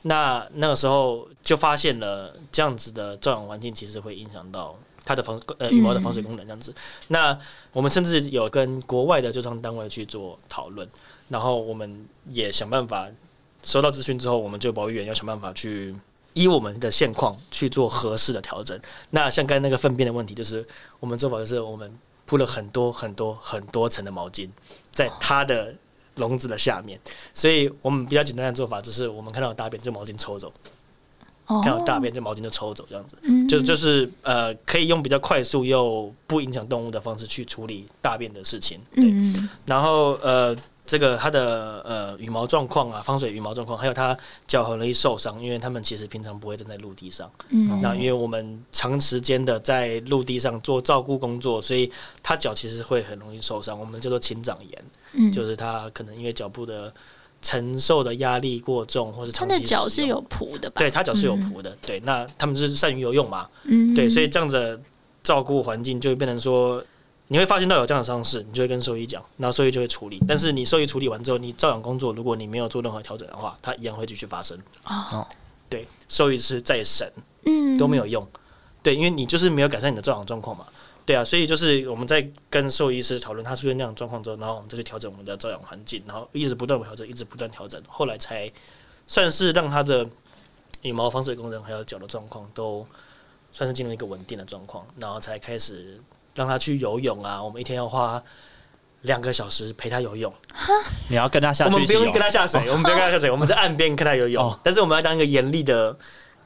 [0.03, 4.77] 那那个时候就发现了这样子的照养环境，其实会影响到
[5.09, 6.75] 它的防呃羽毛的防水功能这样子。
[7.09, 7.39] 那
[7.73, 10.87] 我们甚至有跟国外的救伤单位去做讨论，
[11.29, 13.09] 然后我们也想办法。
[13.65, 15.93] 收到资讯之后，我们就保育员要想办法去
[16.33, 18.81] 依我们的现况去做合适的调整。
[19.11, 20.65] 那像刚才那个粪便的问题，就是
[21.01, 21.93] 我们做法就是我们
[22.25, 24.49] 铺了很多很多很多层的毛巾
[24.93, 25.75] 在它的
[26.15, 26.99] 笼子的下面，
[27.35, 30.53] 所以我们比较简单的做法就是我们看到大便就毛巾抽走，
[31.63, 33.17] 看到大便就毛巾就抽走，这样子，
[33.49, 38.81] 就就是呃可以用比较快速又不影响动物的方式去处理大便的事情。
[38.95, 39.05] 对，
[39.67, 40.57] 然后呃。
[40.91, 47.31] 这个它的呃羽毛状况啊，防水羽毛状况，还有它脚很容易受伤，因为它们其实平常不会站在陆地上。
[47.51, 53.79] 嗯，那因为我们长时间的在陆地上做照顾工作，所以它脚其实会很容易受伤。
[53.79, 56.91] 我们叫做禽长炎，嗯，就是它可能因为脚部的
[57.43, 60.79] 承受的压力过重，或是长期它的脚是有蹼的吧？
[60.79, 61.77] 对，他脚是有蹼的。
[61.87, 63.49] 对，那他们是善于游泳嘛？
[63.65, 64.81] 嗯，对，所以这样子
[65.23, 66.83] 照顾环境就会变成说。
[67.31, 70.19] 你会发现到有这样的伤势，你就会跟兽医讲，然后兽医就会处理。
[70.27, 74.59] 但是你兽医处理完之后，你照养工作，如果你没有做任何调整的话，它一样会继续发生。
[74.87, 75.27] 哦，
[75.69, 77.13] 对，兽医是再审，
[77.45, 78.27] 嗯，都没有用。
[78.83, 80.65] 对，因为你就是没有改善你的照养状况嘛。
[81.09, 88.53] 对啊，所以就是我们在跟兽医师讨论他出现那样状况之后，然后我们再去调整我们的照养环境，然后一直不断调整，一直不断调整，后来才
[89.07, 90.07] 算是让它的
[90.83, 92.87] 羽毛防水功能还有脚的状况都
[93.53, 95.99] 算是进入一个稳定的状况，然后才开始。
[96.35, 97.43] 让他去游泳啊！
[97.43, 98.23] 我们一天要花
[99.01, 100.33] 两个小时陪他游泳。
[101.09, 101.75] 你要跟他下水？
[101.75, 104.57] 我们不用跟他下水，我们不用跟他下水，我们在岸边看他游泳。
[104.63, 105.99] 但是我们要当一个严厉的、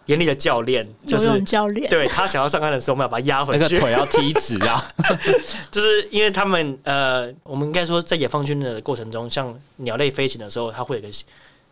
[0.06, 1.88] 严厉的教练，就是教练。
[1.88, 4.92] 对他想要上岸的时候，我们要把他压回去，腿要踢直啊！
[5.70, 11.08] 就是因为他们呃，我们应该说在解放军的过程中，像鸟类飞行的时候，它会有个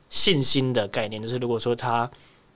[0.08, 2.10] 信心的概念，就是如果说它。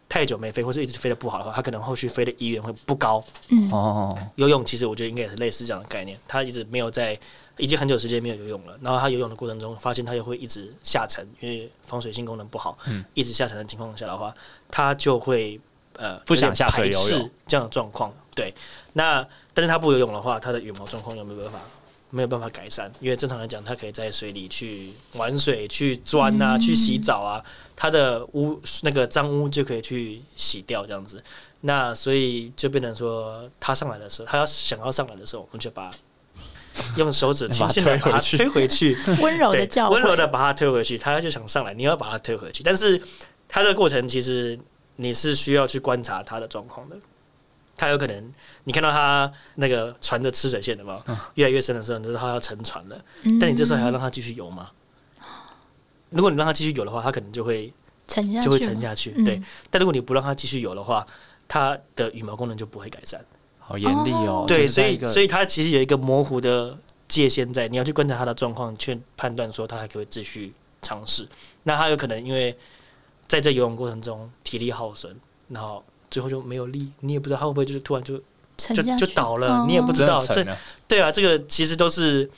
[0.07, 3.25] 太久没飞，或是一直飞的不好的话，他可能后续飞的意愿会不高。
[3.49, 6.17] 嗯哦，游泳其实我觉得应该也是类似这样的概念。
[6.29, 7.19] 他一直没有在，
[7.57, 8.79] 已经很久时间没有游泳了。
[8.83, 14.35] 然后他游泳的过程中，发现他又会一直下沉，因为防水性功能不好，嗯，一直下沉的情况下的话，
[14.71, 15.61] 他就会
[15.97, 18.15] 呃不想下水游泳这样的状况。
[18.35, 18.55] 对，
[18.93, 21.61] 那但是他不游泳的话，他的羽毛状况有没有办法。
[22.11, 31.21] 没有办法改善，因为正常来讲，它可以在水里去玩水、去钻啊、去洗澡啊，它的污那个脏污就可以去洗掉这样子。
[31.63, 35.91] 那所以就变成说，他上来的时候，他要想要上来的时候，我们就把
[36.97, 40.99] 用手指轻轻的把它推回去， 温柔的叫，温柔的把它推回去。
[40.99, 43.01] 它就想上来，你要把它推回去，但是
[43.49, 44.59] 它的过程其实
[44.97, 46.97] 你是需要去观察它的状况的。
[47.77, 48.33] 它有可能，
[48.63, 51.03] 你看到它那个船的吃水线的嘛，
[51.35, 52.97] 越来越深的时候，就是它要沉船了。
[53.41, 54.71] 但你这时候还要让它继续游吗？
[56.11, 57.73] 如果你让它继续游的话，它可能就会
[58.07, 59.11] 沉下，就会沉下去。
[59.25, 61.05] 对，但如果你不让它继续游的话，
[61.49, 63.21] 它的羽毛功能就不会改善。
[63.67, 64.45] 好严厉哦。
[64.47, 71.29] 对，所以所以它其实有一个模糊的界限在，你要去观察它的状况，去判断说它还可以继续尝试。
[71.63, 72.57] 那它有可能因为
[73.27, 75.17] 在这游泳过程中体力耗损，
[75.49, 75.83] 然后。
[76.11, 78.17] 最后就没有力，你也不知道他会不会就是突然就
[78.57, 80.25] 就就倒了，你也不知道。
[80.25, 80.47] 这
[80.87, 82.31] 对啊，这个其实都是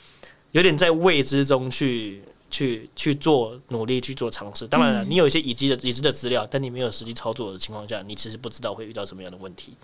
[0.51, 4.65] 有点在未知中去去去做努力去做尝试。
[4.65, 9.77] 当然了，你有一些已知的已知的资料，但你没有实际操作的情况下，你其实不知道会遇到什么样的问题。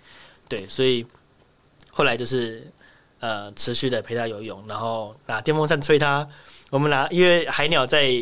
[0.48, 1.06] 对，所以
[1.94, 2.70] 后来就是
[3.20, 6.28] 呃持续的陪他游泳，然后拿电风扇吹他。
[6.68, 8.12] 我们拿因为海鸟在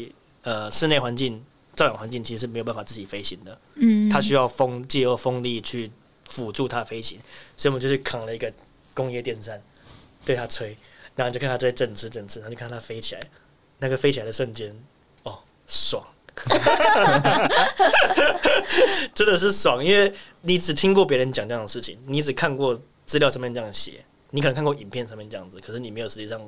[0.43, 1.45] 呃室内环境。
[1.75, 5.91] 照养环境其实是没有办法自己飞行的，嗯，它需要风借由风力去
[6.29, 7.19] 辅助它飞行，
[7.57, 8.53] 所以我们就是扛了一个
[8.93, 9.59] 工业电扇
[10.23, 10.77] 对它吹，
[11.17, 13.23] 然后就看它在振翅振翅，然后就看它飞起来，
[13.79, 14.71] 那个飞起来的瞬间，
[15.23, 16.07] 哦，爽，
[19.15, 26.41] 真的是爽，因为你只听过别人讲这样的事情，你只看过资料上面这样写，你可能看过影片上面这样子，可是你没有实际上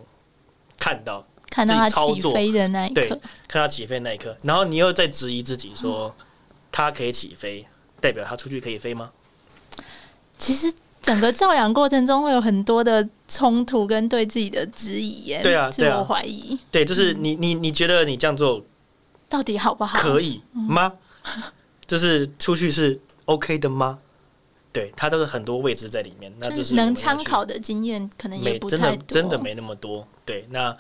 [0.79, 1.27] 看到。
[1.51, 6.13] 看到它起飞的那一刻，看到起飞那一刻，然后你又在质疑自己说，
[6.73, 7.65] 它可以起飞，
[8.01, 9.13] 代表它出去可以飞吗？
[10.37, 18.65] 其实整个照养过程中会有很多的冲突跟对自己的质疑，耶，对啊，自我怀疑，对，就是你你你觉得你这样做
[19.29, 19.97] 到底好不好？
[19.97, 20.95] 可以吗？
[21.87, 24.01] 就是出去是 OK 的吗？
[24.75, 30.07] 对，它都是很多未知在里面，那就是能参考的经验可能也不太真的真的没那么多。
[30.27, 30.77] 对，那。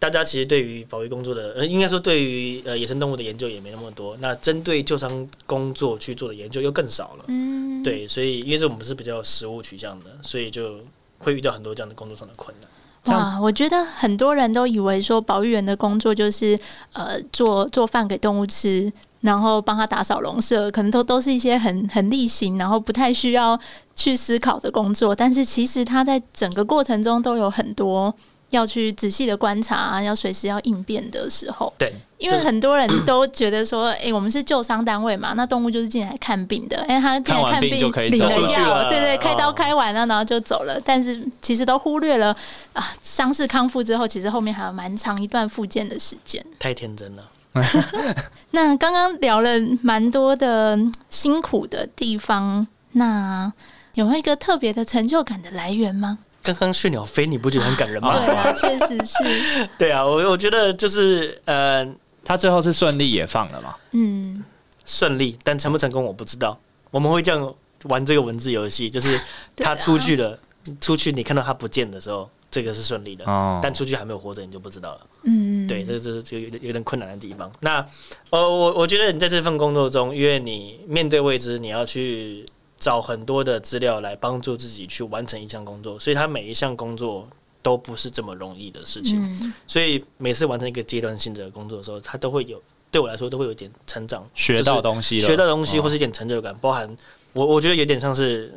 [0.00, 4.16] 大家其实对于保育工作的，呃，应该说对于呃野生动物的研究也没那么多。
[4.18, 7.24] 那针对救伤工作去做的研究又更少了。
[7.26, 10.78] 嗯，对，所以因为是我们是比较实物取向的，所以就
[11.18, 12.70] 会遇到很多这样的工作上的困难。
[13.06, 16.58] 哇，我觉得很多人都以为说保育员的工作就是
[16.92, 23.58] 呃做做饭给动物吃，然后帮他打扫笼舍，可能都都是一些很很例行，然后不太需要
[23.94, 25.14] 去思考的工作。
[25.14, 28.14] 但是其实他在整个过程中都有很多。
[28.50, 37.72] 要去仔细的观察，要随时要应变的时候，对，因为很多人 都觉得说，哎，我们是救伤单位嘛，那动物就是进来看病的，哎，他进来看病
[38.10, 40.80] 领了药，对对，开刀开完了，然后就走了。
[40.84, 42.34] 但是其实都忽略了
[42.72, 46.44] 啊，伤势康复之后，其实后面还有蛮长一段复健的时间。
[46.58, 47.24] 太天真了。
[48.52, 49.50] 那刚刚聊了
[49.82, 50.78] 蛮多的
[51.10, 53.52] 辛苦的地方，那
[53.94, 56.18] 有没有一个特别的成就感的来源吗？
[56.54, 58.14] 刚刚血鸟飞，你不觉得很感人吗？
[58.24, 59.68] 对啊，确实是。
[59.78, 61.86] 对啊，我我觉得就是呃，
[62.24, 63.74] 他最后是顺利也放了嘛。
[63.92, 64.44] 嗯，
[64.86, 66.58] 顺利，但成不成功我不知道。
[66.90, 69.20] 我们会这样玩这个文字游戏，就是
[69.56, 70.38] 他出去了，
[70.80, 73.24] 出去你看到他不见的时候，这个是顺利的。
[73.24, 75.00] 哦，但出去还没有活着，你就不知道了。
[75.24, 77.50] 嗯，对，这是这个有点有点困难的地方。
[77.60, 77.84] 那
[78.30, 82.46] 呃，我我觉得你在这份工作中，因为你面对未知，你要去。
[82.78, 87.28] 找很多的资料来帮助自己去完成一项工作，所以他每一项工作
[87.60, 89.52] 都不是这么容易的事情。
[89.66, 96.56] 所以每次完成一个阶段性的工作的时候，他都会有对我来说都会有点成长，学到东西，学到东西，或是一点成就感。
[96.60, 96.96] 包含
[97.32, 98.52] 我，我觉得有点像是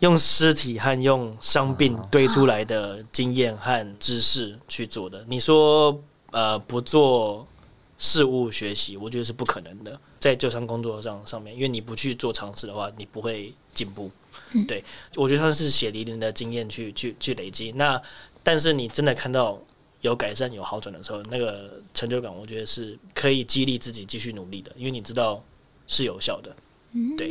[0.00, 5.24] 用尸体和用伤病堆出来的经验和知识去做的。
[5.26, 5.98] 你说
[6.30, 7.46] 呃不做
[8.02, 9.98] 事物学习，我觉得是不可能的。
[10.18, 14.10] 在救伤工作上上面，因为你不去做尝试的话，你不会进步。
[14.66, 14.82] 对，
[15.14, 17.70] 我觉得他是血淋淋的经验去去去累积。
[17.72, 18.02] 那
[18.42, 19.56] 但是你真的看到
[20.00, 25.40] 有改善、有好转的时候，那个成就感，我觉得是可以激励自己继续努力的，因为你知道
[25.86, 26.54] 是有效的。
[27.16, 27.30] 对。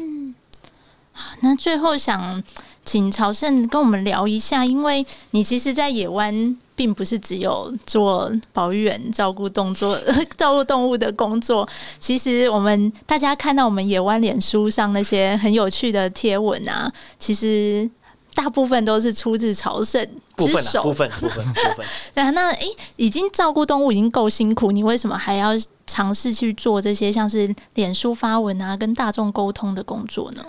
[1.11, 2.41] 好，那最后想
[2.85, 6.57] 请朝圣跟我们聊一下，因为你其实，在野湾。
[6.73, 9.95] 并不是只有做保育员照顾动作、
[10.35, 11.67] 照顾动物的工作。
[11.99, 17.87] 其实我们大家看到我们野湾脸书上那些很有趣的贴文啊，其实
[18.33, 20.03] 大部分都是出自朝圣
[20.35, 21.85] 部分部分部分部分。
[22.15, 25.51] 那那诶，已经照顾动物已经够辛苦，你为什么还要
[25.85, 30.43] 尝试去做这些像是脸书发文啊、跟大众沟通的工作呢？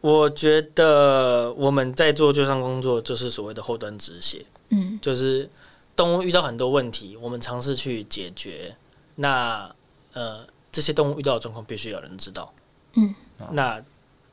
[0.00, 5.48] 我觉得我们在做救伤工作，就是所谓的后端止血，嗯，就是。
[5.96, 8.74] 动物遇到很多问题，我们尝试去解决。
[9.16, 9.70] 那
[10.14, 12.50] 呃，这些动物遇到的状况必须有人知道。
[12.94, 13.14] 嗯，
[13.50, 13.82] 那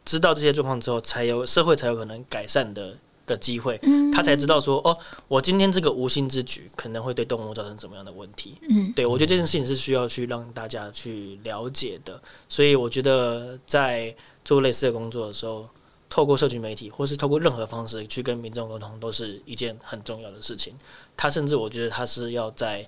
[0.05, 3.77] 知道这些状况之后，才有社会才有可能改善的的机会。
[3.83, 8.55] 嗯，他才知道说，哦，我今天这个无心之举可能会对动物造成什么样的问题。
[8.69, 12.21] 嗯，对我觉得这件事情是需要去让大家去了解的。
[12.47, 14.15] 所以我觉得在
[14.47, 15.67] 做类似的工作的时候。
[16.09, 20.73] 透过社群媒体，或是透过任何方式去跟民众沟通，都是一件很重要的事情。
[21.17, 22.87] 他甚至我觉得他是要在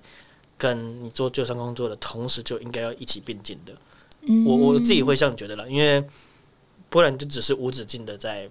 [0.57, 3.73] 跟你做救伤工作的同时，就应该要一起并进的。
[4.47, 6.01] 我我自己会这样觉得了，因为
[6.89, 8.49] 不然就只是无止境的在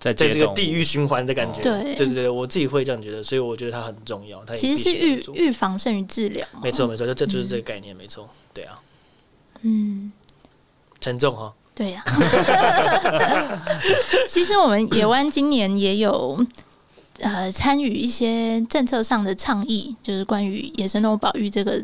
[0.00, 1.60] 在在这个地狱循环的感觉。
[1.62, 4.44] 对对对，我自己会这样觉得，所以我觉得它很重要。
[4.44, 6.44] 它其实是预预防胜于治疗。
[6.60, 8.28] 没错没错，这这就是这个概念，没错。
[8.52, 8.82] 对啊，
[9.60, 10.12] 嗯，
[11.00, 11.54] 沉重哈。
[11.74, 12.04] 对呀，
[14.28, 16.38] 其实我们野湾今年也有
[17.18, 21.82] 呃参与一些政策上的倡议，就是关于野生动物保育这个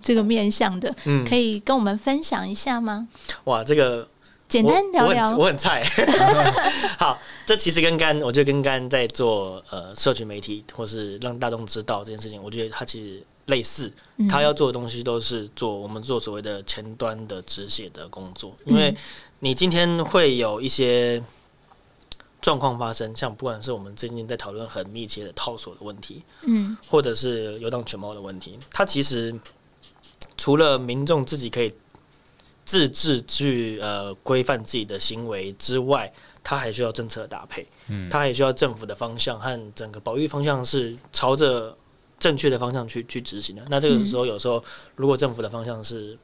[0.00, 3.08] 这个面向的，嗯，可以跟我们分享一下吗？
[3.44, 4.08] 哇，这个
[4.48, 5.82] 简单聊聊，我很菜。
[6.96, 13.24] 好，这其实跟刚我觉得跟刚在做呃社群媒体或是让大众知道这件事情，我觉得它其实。
[13.46, 13.92] 类似，
[14.30, 18.94] 他要做的东西都是做我们做所谓的前端的止血的工作，因为
[19.44, 21.20] 你今天会有一些
[22.40, 29.34] 状况发生，像不管是我们最近在讨论很密切的套索的问题，嗯，或者是游荡犬猫的问题，它其实
[30.36, 31.74] 除了民众自己可以
[32.64, 36.12] 自治去呃规范自己的行为之外，
[36.44, 41.76] 它还需要政策的搭配，嗯，它还需要政府的方向和整个保育方向是朝着。
[42.20, 44.62] 正确的方向去去执行的，那这个时候有时候
[44.94, 46.16] 如果政府的方向是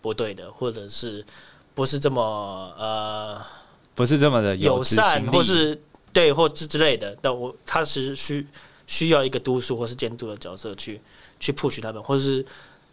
[0.00, 1.24] 不对的，或者是
[1.76, 2.22] 不是这么
[2.78, 3.38] 呃，
[3.94, 5.78] 不是这么的友善，或是
[6.10, 8.46] 对或之之类的，但我他是需
[8.86, 10.98] 需要一个督促或是监督的角色去
[11.38, 12.44] 去 push 他们，或者是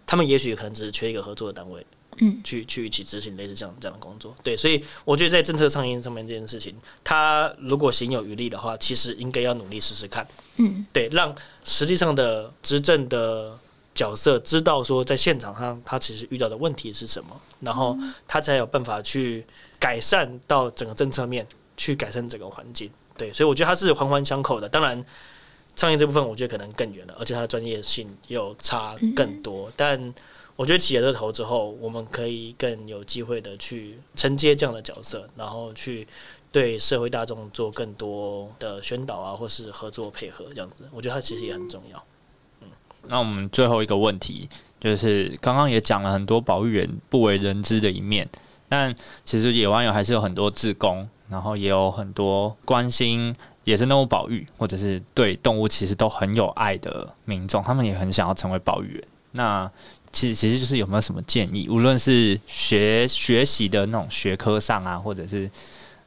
[0.06, 1.86] 他们也许可能只是缺一个合作的单位，
[2.18, 4.36] 嗯，去去一起执行类似这样这样的工作。
[4.44, 10.28] 对，所以我觉得在政策倡议上面这件事情，他如果行有余力的话，其实应该要努力试试看。
[10.58, 13.58] 嗯，对，让实际上的执政的
[13.96, 17.98] 角色知道说在现场上他其实遇到的问题是什么，然后
[18.28, 19.46] 他才有办法去
[19.80, 21.48] 改善到整个政策面，
[21.78, 22.90] 去改善整个环境。
[23.16, 24.68] 对，所以我觉得它是环环相扣的。
[24.68, 25.06] 当然，
[25.76, 29.72] 创业这部分我觉得可能更远了，而且它的专业性又差更多。
[29.78, 30.14] 但
[30.56, 36.08] 我觉得企业这头之后，我们可以更有机会的去承接这样的角色，然后去
[36.52, 40.84] 对社会大众做更多的宣导啊，或是合作配合这样子。
[40.92, 42.04] 我觉得它其实也很重要。
[43.08, 44.50] 那我们最后一个问题
[44.80, 48.28] 就是，刚刚也讲了很多保育员不为人知的一面，
[48.68, 48.94] 但
[49.24, 53.34] 其实野湾有还是有很多志工，然后也有很多关心
[53.64, 59.04] 野生动物保育，或者是对动物其实都很有爱的民众，他们也很想要成为保育员。
[59.32, 59.72] 那
[60.12, 65.50] 其实其实就是有没有什么建议，无论是学学习的那种学科上啊，或者是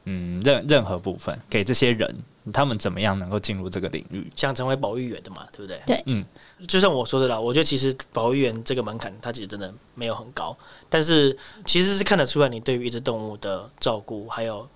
[0.05, 2.15] 嗯任任何部分，给这些人
[2.53, 5.81] 他们怎么样能够进入这个领域，想成为保育员的嘛，对不对？
[5.85, 6.23] 对，嗯。
[6.67, 10.57] 就像我说的啦，我觉得其实保育员这个门槛，它其实真的没有很高，
[10.89, 14.67] 但是其实是看得出来你对于一只动物的照顾，还有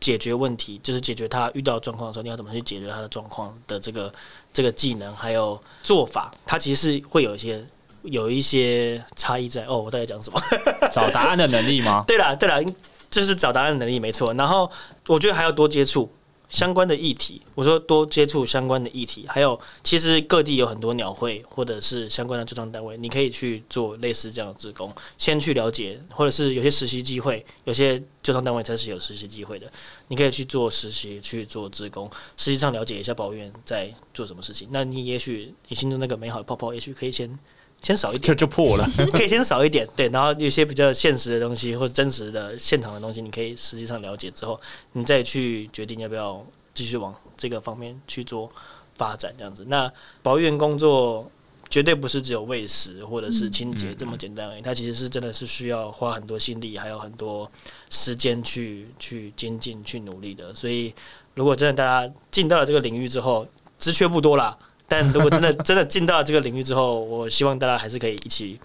[0.00, 4.12] 解决问题，就是解决它遇到状况的时候，你要怎么去解决它的状况的这个
[4.52, 7.64] 这个技能还有做法，它其实是会有一些
[8.02, 9.64] 有一些差异在。
[9.64, 10.38] 哦，我在讲什么？
[10.92, 12.04] 找答案的能力吗？
[12.06, 12.62] 对了，对了，
[13.08, 14.34] 就是找答案的能力没错。
[14.34, 14.70] 然后
[15.06, 16.12] 我觉得还要多接触。
[16.54, 29.68] 相关的议题，我说多接触相关的议题，还有其实各地有很多鸟会或者是相关的救伤单位，你可以去做类似这样的职工，先去了解，或者是有些实习机会，有些救伤单位才是有实习机会的，
[30.06, 34.68] 你可以去做实习，去做职工，实际上了解一下保育员在做什么事情。
[34.70, 37.36] 那你也许你心中那个美好的泡泡，也许可以先。
[37.84, 44.58] 先少一点就破了，可以先少一点，对，然后有些比较现实的东西或者真实的现场的东西，你 可以实际上了解之后，
[44.92, 48.50] 你再去决定要不要继续往这个方面去做
[48.94, 49.66] 发展，这样子。
[49.68, 51.30] 那保育员工作
[51.68, 57.50] 绝对不是只有喂食或者是清洁这么简单而已，它其实是真的是需要花很多心力，还有很多
[57.90, 60.54] 时间去去精进、去努力的。
[60.54, 60.94] 所以，
[61.34, 63.46] 如果真的大家进到了这个领域之后，
[63.78, 64.56] 知缺不多啦。
[64.86, 68.58] 但如果真的真的进到这个领域之后，我希望大家还是可以一起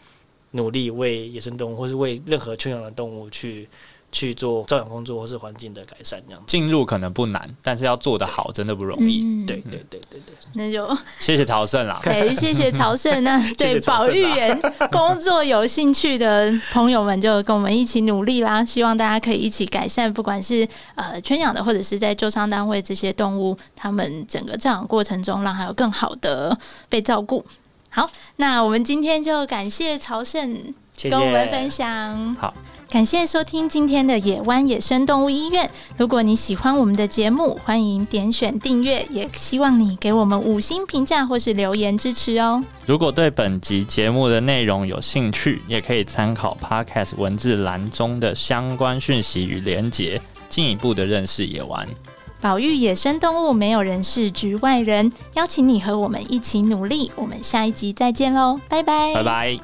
[0.51, 3.67] 努力，为野生动物或是为任何圈养的动物去。
[4.11, 9.45] 去做照养工作或是环境的改善，这样进入可能不难，但是要做得好，真的不容易。
[9.45, 11.99] 对对对对对，那就 谢谢曹胜啦。
[12.03, 13.21] 对，谢谢曹胜。
[13.23, 14.59] 那对保育员
[14.91, 18.65] 工作有兴趣的朋友们，就跟我们一起努力啦。
[18.65, 26.57] 希望大家可以一起改善，不管是呃圈养的，或者是在救伤单位这些动物，他们整个照养过程中，让还有更好的
[26.89, 27.45] 被照顾。
[27.89, 32.35] 好，那我们今天就感谢曹胜跟我们分享。
[32.35, 32.53] 好。
[32.89, 35.69] 感谢收听今天的野湾野生动物医院。
[35.95, 42.63] 如果你喜欢我们的节目，欢迎点选订阅，也希望你给我们五星评价或是留言支持哦。
[42.87, 51.87] 如果对本集节目的内容有兴趣，也可以参考 Podcast 文字栏中的相关讯息与连结，进一步的认识野湾。
[52.41, 55.11] 保育野生动物，没有人是局外人。
[55.35, 57.11] 邀请你和我们一起努力。
[57.15, 59.59] 我们下一集再见喽，拜拜，拜拜。